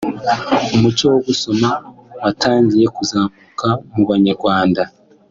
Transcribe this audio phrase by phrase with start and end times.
[0.75, 1.69] umuco wo gusoma
[2.21, 4.81] watangiye kuzamuka mu Banyarwanda